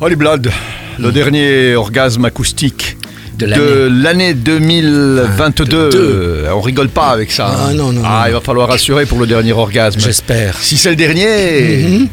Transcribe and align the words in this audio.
Holy 0.00 0.14
Blood, 0.14 0.48
le 1.00 1.10
dernier 1.10 1.74
orgasme 1.74 2.24
acoustique 2.24 2.96
De 3.36 3.46
l'année. 3.46 3.88
l'année 3.90 4.34
2022. 4.34 5.64
Deux. 5.90 6.44
On 6.54 6.60
rigole 6.60 6.88
pas 6.88 7.08
avec 7.08 7.32
ça. 7.32 7.48
Ah, 7.50 7.66
hein. 7.70 7.74
non, 7.74 7.90
non, 7.92 8.02
Ah, 8.04 8.20
non. 8.22 8.26
il 8.28 8.32
va 8.34 8.40
falloir 8.40 8.70
assurer 8.70 9.06
pour 9.06 9.18
le 9.18 9.26
dernier 9.26 9.50
orgasme. 9.52 9.98
J'espère. 9.98 10.56
Si 10.58 10.76
c'est 10.76 10.90
le 10.90 10.94
dernier, 10.94 11.24
et, 11.82 12.08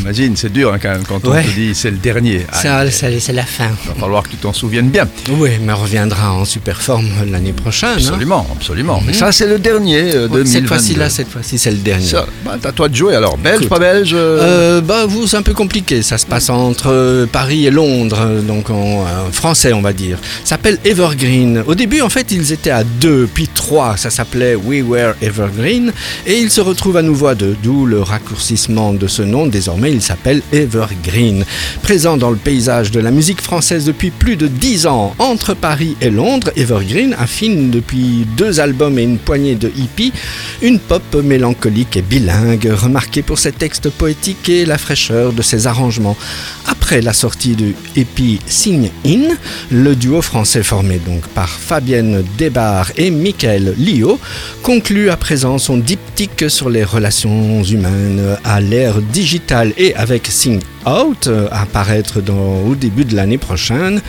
imagine, 0.00 0.36
c'est 0.36 0.52
dur 0.52 0.72
hein, 0.72 0.78
quand 0.80 0.90
même 0.90 1.02
quand 1.06 1.16
on 1.26 1.32
te 1.32 1.54
dit 1.54 1.74
c'est 1.74 1.90
le 1.90 1.96
dernier. 1.98 2.46
Ah, 2.52 2.84
c'est 2.90 3.32
la 3.32 3.44
fin. 3.44 3.68
il 3.84 3.88
va 3.88 3.94
falloir 4.00 4.22
que 4.22 4.28
tu 4.30 4.36
t'en 4.36 4.52
souviennes 4.52 4.88
bien. 4.90 5.06
Oui, 5.30 5.50
mais 5.62 5.72
on 5.72 5.76
reviendra 5.76 6.32
en 6.32 6.44
super 6.44 6.80
forme 6.80 7.08
l'année 7.30 7.52
prochaine. 7.52 7.90
hein. 7.90 7.96
Absolument, 7.98 8.46
absolument. 8.54 9.02
Mais 9.06 9.12
ça, 9.12 9.32
c'est 9.32 9.46
le 9.46 9.58
dernier 9.58 10.14
euh, 10.14 10.28
Ouais, 10.28 10.42
2022. 10.44 10.44
Cette 10.50 10.66
fois-ci-là, 10.66 11.08
cette 11.10 11.28
fois-ci, 11.28 11.58
c'est 11.58 11.70
le 11.70 11.78
dernier. 11.78 12.06
Ça, 12.06 12.26
bah, 12.44 12.56
t'as 12.60 12.72
toi 12.72 12.88
de 12.88 12.94
jouer 12.94 13.14
alors. 13.14 13.36
Belge, 13.38 13.56
Écoute. 13.56 13.68
pas 13.68 13.78
belge 13.78 14.12
euh, 14.14 14.38
Euh, 14.40 14.80
bah 14.80 15.06
vous 15.06 15.26
c'est 15.26 15.36
un 15.36 15.42
peu 15.42 15.54
compliqué, 15.54 16.02
ça 16.02 16.18
se 16.18 16.26
passe 16.26 16.50
entre 16.50 16.88
euh, 16.90 17.26
Paris 17.26 17.66
et 17.66 17.70
Londres, 17.70 18.40
donc 18.46 18.70
en 18.70 19.02
euh, 19.06 19.30
français 19.32 19.72
on 19.72 19.80
va 19.82 19.92
dire. 19.92 20.18
Ça 20.44 20.50
s'appelle 20.56 20.78
Evergreen. 20.84 21.62
Au 21.66 21.74
début 21.74 22.00
en 22.00 22.08
fait 22.08 22.30
ils 22.30 22.52
étaient 22.52 22.70
à 22.70 22.84
deux, 22.84 23.28
puis 23.32 23.48
trois, 23.48 23.96
ça 23.96 24.10
s'appelait 24.10 24.54
We 24.54 24.82
Were 24.82 25.14
Evergreen, 25.22 25.92
et 26.26 26.38
ils 26.38 26.50
se 26.50 26.60
retrouvent 26.60 26.96
à 26.96 27.02
nouveau 27.02 27.28
à 27.28 27.34
deux, 27.34 27.56
d'où 27.62 27.86
le 27.86 28.00
raccourcissement 28.02 28.92
de 28.92 29.06
ce 29.06 29.22
nom, 29.22 29.46
désormais 29.60 29.92
il 29.92 30.00
s'appelle 30.00 30.40
Evergreen. 30.54 31.44
Présent 31.82 32.16
dans 32.16 32.30
le 32.30 32.38
paysage 32.38 32.90
de 32.90 32.98
la 32.98 33.10
musique 33.10 33.42
française 33.42 33.84
depuis 33.84 34.10
plus 34.10 34.36
de 34.36 34.46
dix 34.46 34.86
ans, 34.86 35.14
entre 35.18 35.52
Paris 35.52 35.98
et 36.00 36.08
Londres, 36.08 36.50
Evergreen 36.56 37.14
affine 37.18 37.70
depuis 37.70 38.26
deux 38.38 38.58
albums 38.58 38.98
et 38.98 39.02
une 39.02 39.18
poignée 39.18 39.56
de 39.56 39.70
hippies, 39.76 40.14
une 40.62 40.78
pop 40.78 41.14
mélancolique 41.22 41.98
et 41.98 42.00
bilingue, 42.00 42.72
remarquée 42.72 43.20
pour 43.20 43.38
ses 43.38 43.52
textes 43.52 43.90
poétiques 43.90 44.48
et 44.48 44.64
la 44.64 44.78
fraîcheur 44.78 45.34
de 45.34 45.42
ses 45.42 45.66
arrangements. 45.66 46.16
Après 46.66 47.02
la 47.02 47.12
sortie 47.12 47.54
du 47.54 47.74
EP 47.96 48.38
Sing 48.46 48.88
In, 49.04 49.34
le 49.70 49.94
duo 49.94 50.22
français 50.22 50.62
formé 50.62 50.98
donc 51.04 51.28
par 51.28 51.50
Fabienne 51.50 52.24
Desbarres 52.38 52.92
et 52.96 53.10
Michael 53.10 53.74
Lio 53.76 54.18
conclut 54.62 55.10
à 55.10 55.18
présent 55.18 55.58
son 55.58 55.76
diptyque 55.76 56.48
sur 56.48 56.70
les 56.70 56.82
relations 56.82 57.62
humaines 57.62 58.38
à 58.42 58.62
l'ère 58.62 59.02
digitale 59.02 59.39
et 59.78 59.94
avec 59.94 60.26
Sing 60.26 60.60
Out 60.86 61.26
euh, 61.26 61.48
à 61.50 61.66
paraître 61.66 62.20
dans- 62.20 62.62
au 62.66 62.74
début 62.74 63.04
de 63.04 63.14
l'année 63.16 63.38
prochaine. 63.38 64.00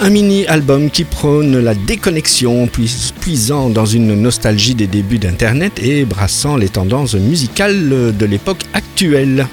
Un 0.00 0.10
mini-album 0.10 0.90
qui 0.90 1.04
prône 1.04 1.58
la 1.60 1.74
déconnexion, 1.74 2.66
puis- 2.66 3.12
puisant 3.20 3.68
dans 3.70 3.86
une 3.86 4.14
nostalgie 4.20 4.74
des 4.74 4.86
débuts 4.86 5.18
d'Internet 5.18 5.72
et 5.82 6.04
brassant 6.04 6.56
les 6.56 6.68
tendances 6.68 7.14
musicales 7.14 8.14
de 8.16 8.26
l'époque 8.26 8.62
actuelle. 8.72 9.46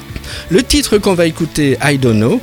Le 0.49 0.63
titre 0.63 0.97
qu'on 0.97 1.13
va 1.13 1.25
écouter, 1.25 1.77
I 1.83 1.97
Don't 1.97 2.17
Know, 2.17 2.41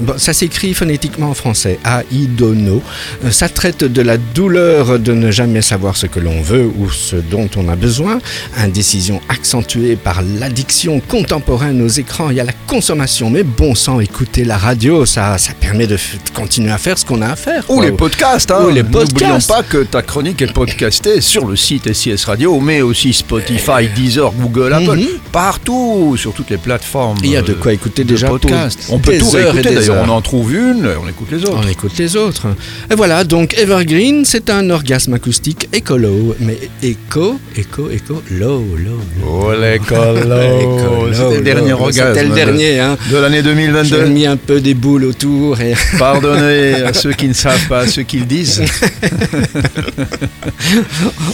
bon, 0.00 0.14
ça 0.18 0.32
s'écrit 0.32 0.74
phonétiquement 0.74 1.30
en 1.30 1.34
français, 1.34 1.78
I 2.12 2.26
Don't 2.26 2.56
Know. 2.58 2.82
Euh, 3.24 3.30
Ça 3.30 3.48
traite 3.48 3.84
de 3.84 4.02
la 4.02 4.16
douleur 4.16 4.98
de 4.98 5.12
ne 5.12 5.30
jamais 5.30 5.62
savoir 5.62 5.96
ce 5.96 6.06
que 6.06 6.20
l'on 6.20 6.40
veut 6.42 6.70
ou 6.78 6.90
ce 6.90 7.16
dont 7.16 7.48
on 7.56 7.68
a 7.68 7.76
besoin, 7.76 8.18
indécision 8.56 9.20
accentuée 9.28 9.96
par 9.96 10.22
l'addiction 10.22 11.00
contemporaine 11.00 11.80
aux 11.82 11.88
écrans 11.88 12.30
et 12.30 12.40
à 12.40 12.44
la 12.44 12.52
consommation. 12.66 13.30
Mais 13.30 13.42
bon 13.42 13.74
sang, 13.74 14.00
écouter 14.00 14.44
la 14.44 14.58
radio, 14.58 15.06
ça, 15.06 15.38
ça 15.38 15.52
permet 15.54 15.86
de, 15.86 15.96
continuer 16.34 16.70
à 16.70 16.78
faire 16.78 16.98
ce 16.98 17.04
qu'on 17.04 17.22
a 17.22 17.28
à 17.28 17.36
faire. 17.36 17.64
Ou 17.68 17.76
quoi. 17.76 17.84
les 17.86 17.92
podcasts, 17.92 18.50
hein. 18.50 18.64
Ou 18.66 18.70
les 18.70 18.82
N'oublions 18.82 19.00
podcasts. 19.06 19.48
pas 19.48 19.62
que 19.62 19.84
ta 19.84 20.02
chronique 20.02 20.42
est 20.42 20.52
podcastée 20.52 21.20
sur 21.20 21.46
le 21.46 21.56
site 21.56 21.92
SIS 21.92 22.24
Radio, 22.24 22.58
mais 22.60 22.82
aussi 22.82 23.12
Spotify, 23.12 23.88
Deezer, 23.94 24.32
Google, 24.32 24.72
Apple, 24.72 24.96
Mhm. 24.98 25.06
partout, 25.32 26.16
sur 26.18 26.32
toutes 26.32 26.50
les 26.50 26.58
plateformes. 26.58 27.18
Il 27.30 27.34
y 27.34 27.36
a 27.36 27.42
de 27.42 27.52
quoi 27.52 27.72
écouter 27.72 28.02
déjà 28.02 28.26
podcast. 28.26 28.86
On 28.90 28.96
des 28.96 29.02
peut 29.02 29.18
tout 29.18 29.36
heures 29.36 29.44
et 29.46 29.50
réécouter 29.60 29.68
des 29.68 29.74
d'ailleurs. 29.86 30.04
On 30.04 30.08
en 30.10 30.20
trouve 30.20 30.52
une, 30.52 30.88
on 31.00 31.08
écoute 31.08 31.28
les 31.30 31.44
autres. 31.44 31.60
On 31.64 31.68
écoute 31.68 31.92
les 31.96 32.16
autres. 32.16 32.48
Et 32.90 32.96
voilà, 32.96 33.22
donc 33.22 33.54
Evergreen, 33.56 34.24
c'est 34.24 34.50
un 34.50 34.68
orgasme 34.68 35.14
acoustique 35.14 35.68
écolo, 35.72 36.34
mais 36.40 36.58
éco, 36.82 37.38
éco, 37.56 37.88
éco, 37.88 38.20
low, 38.32 38.64
low. 38.76 38.98
Oh 39.24 39.52
l'écolo 39.52 40.18
Écolo, 40.60 41.12
C'était 41.12 41.36
le 41.36 41.42
dernier 41.44 41.70
low. 41.70 41.76
orgasme. 41.82 42.08
C'était 42.08 42.24
le 42.24 42.30
de- 42.30 42.34
dernier, 42.34 42.80
hein. 42.80 42.96
De 43.12 43.16
l'année 43.18 43.36
J'ai 43.36 43.42
2022. 43.44 44.06
mis 44.06 44.26
un 44.26 44.36
peu 44.36 44.60
des 44.60 44.74
boules 44.74 45.04
autour 45.04 45.60
et 45.60 45.74
Pardonnez 46.00 46.82
à 46.82 46.92
ceux 46.92 47.12
qui 47.12 47.28
ne 47.28 47.32
savent 47.32 47.68
pas 47.68 47.86
ce 47.86 48.00
qu'ils 48.00 48.26
disent. 48.26 48.60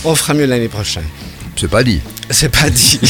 on 0.05 0.15
fera 0.15 0.35
mieux 0.35 0.47
l'année 0.47 0.69
prochaine. 0.69 1.05
C'est 1.59 1.69
pas 1.71 1.83
dit. 1.83 2.01
C'est 2.31 2.49
pas 2.51 2.69
dit. 2.69 3.01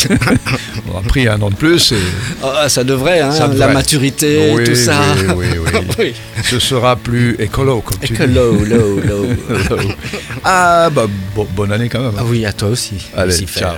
On 0.93 0.99
a 0.99 1.03
pris 1.03 1.27
un 1.27 1.41
an 1.43 1.51
de 1.51 1.55
plus 1.57 1.93
et 1.93 1.97
Ah, 2.43 2.69
ça 2.69 2.85
devrait, 2.85 3.21
hein, 3.21 3.33
Ça 3.33 3.49
la 3.49 3.69
maturité, 3.69 4.53
Oui, 4.55 4.65
tout 4.65 4.75
ça. 4.77 5.01
oui, 5.37 5.47
oui, 5.51 5.59
oui. 5.75 5.81
oui. 5.99 6.15
ce 6.45 6.59
sera 6.61 6.95
plus 6.97 7.35
écolo 7.41 7.81
comme 7.81 7.99
tu 7.99 8.13
dis. 8.13 8.23
Écolo, 8.23 8.53
low, 8.65 9.01
low. 9.01 9.27
Ah 10.45 10.89
bah 10.91 11.07
bon- 11.35 11.49
bonne 11.57 11.73
année 11.73 11.89
quand 11.89 11.99
même. 12.01 12.11
hein. 12.15 12.19
Ah 12.21 12.25
oui, 12.25 12.47
à 12.47 12.53
toi 12.53 12.69
aussi. 12.69 12.95
Allez, 13.17 13.35
ciao. 13.47 13.75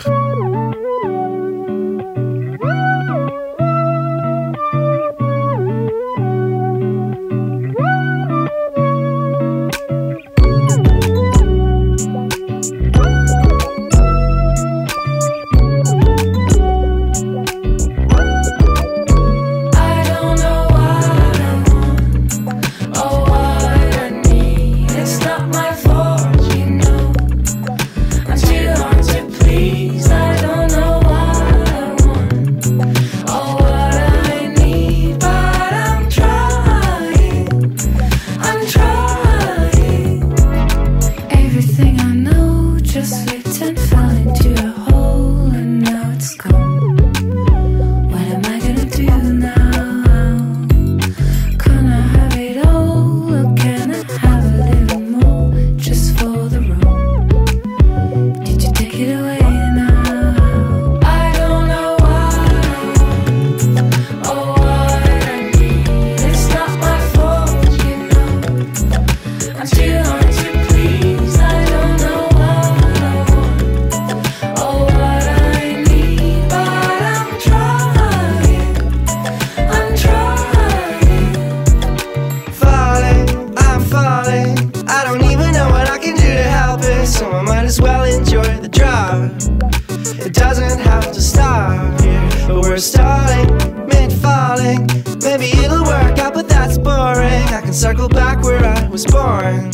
It 89.38 90.34
doesn't 90.34 90.81
have 90.81 91.12
to 91.12 91.21
stop 91.21 92.00
here, 92.00 92.28
but 92.49 92.62
we're 92.62 92.78
starting 92.78 93.54
mid 93.87 94.12
falling. 94.12 94.88
Maybe 95.22 95.50
it'll 95.65 95.84
work 95.84 96.19
out, 96.19 96.34
but 96.34 96.49
that's 96.49 96.76
boring. 96.76 97.47
I 97.54 97.60
can 97.62 97.72
circle 97.72 98.08
back 98.08 98.43
where 98.43 98.64
I 98.64 98.88
was 98.88 99.06
born, 99.06 99.70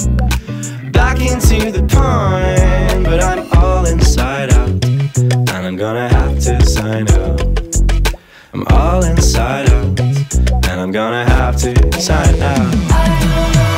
back 0.92 1.20
into 1.20 1.72
the 1.72 1.82
pond, 1.90 3.04
but 3.04 3.22
I'm 3.22 3.50
all 3.56 3.86
inside 3.86 4.52
out, 4.52 4.84
and 4.84 5.50
I'm 5.50 5.76
gonna 5.76 6.08
have 6.08 6.38
to 6.40 6.66
sign 6.66 7.08
out. 7.08 7.40
I'm 8.52 8.66
all 8.68 9.02
inside 9.02 9.70
out, 9.70 10.00
and 10.68 10.80
I'm 10.80 10.92
gonna 10.92 11.24
have 11.24 11.56
to 11.62 12.00
sign 12.00 12.42
out. 12.42 13.73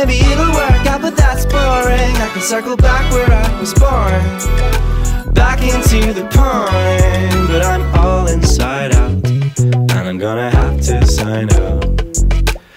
Maybe 0.00 0.16
it'll 0.32 0.50
work 0.54 0.86
out, 0.86 1.02
but 1.02 1.14
that's 1.14 1.44
boring. 1.44 2.16
I 2.16 2.30
can 2.32 2.40
circle 2.40 2.74
back 2.74 3.12
where 3.12 3.30
I 3.30 3.60
was 3.60 3.74
born, 3.74 5.34
back 5.34 5.60
into 5.60 6.14
the 6.14 6.26
pond. 6.32 7.48
But 7.48 7.62
I'm 7.66 7.84
all 7.98 8.26
inside 8.26 8.94
out, 8.94 9.10
and 9.28 9.92
I'm 9.92 10.16
gonna 10.16 10.50
have 10.50 10.80
to 10.86 11.06
sign 11.06 11.52
out. 11.52 11.84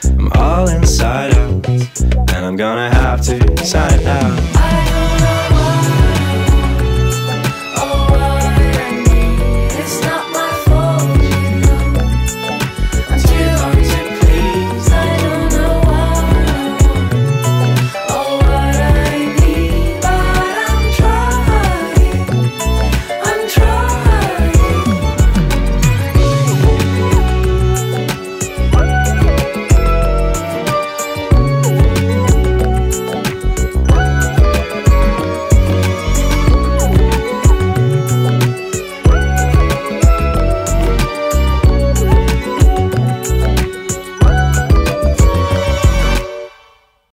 I'm 0.03 0.33
all 0.33 0.67
inside 0.67 1.33
out, 1.33 1.69
and 1.69 2.45
I'm 2.45 2.57
gonna 2.57 2.93
have 2.93 3.21
to 3.21 3.65
sign 3.65 4.05
out. 4.05 4.72